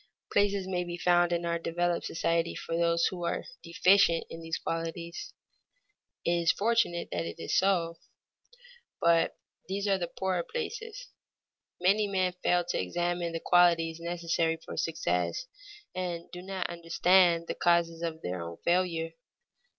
Places 0.33 0.65
may 0.67 0.83
be 0.83 0.97
found 0.97 1.31
in 1.31 1.45
our 1.45 1.59
developed 1.59 2.07
society 2.07 2.55
for 2.55 2.75
those 2.75 3.05
who 3.05 3.23
are 3.23 3.45
deficient 3.61 4.25
in 4.31 4.41
these 4.41 4.57
qualities 4.57 5.31
(it 6.25 6.31
is 6.31 6.51
fortunate 6.51 7.09
that 7.11 7.27
it 7.27 7.35
is 7.39 7.55
so), 7.55 7.99
but 8.99 9.35
these 9.67 9.87
are 9.87 9.99
the 9.99 10.07
poorer 10.07 10.41
places. 10.41 11.09
Many 11.79 12.07
men 12.07 12.33
fail 12.41 12.65
to 12.69 12.81
examine 12.81 13.31
the 13.31 13.39
qualities 13.39 13.99
necessary 13.99 14.57
for 14.57 14.75
success, 14.75 15.45
and 15.93 16.31
do 16.31 16.41
not 16.41 16.65
understand 16.67 17.45
the 17.45 17.53
causes 17.53 18.01
of 18.01 18.23
their 18.23 18.41
own 18.41 18.57
failure. 18.65 19.11